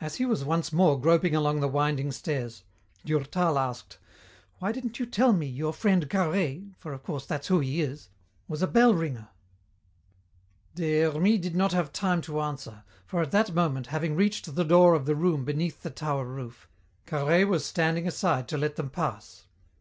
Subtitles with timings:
[0.00, 2.64] As he was once more groping along the winding stairs,
[3.04, 3.96] Durtal asked,
[4.58, 8.08] "Why didn't you tell me your friend Carhaix for of course that's who he is
[8.48, 9.28] was a bell ringer?"
[10.74, 14.64] Des Hermies did not have time to answer, for at that moment, having reached the
[14.64, 16.68] door of the room beneath the tower roof,
[17.06, 19.44] Carhaix was standing aside to let them pass.